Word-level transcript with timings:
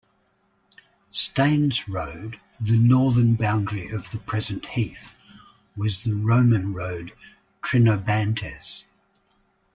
Staines 1.11 1.87
Road, 1.87 2.39
the 2.59 2.79
northern 2.79 3.35
boundary 3.35 3.89
of 3.89 4.09
the 4.09 4.17
present 4.17 4.65
Heath, 4.65 5.13
was 5.77 6.03
the 6.03 6.15
Roman 6.15 6.73
Road, 6.73 7.11
"Trinobantes". 7.61 8.85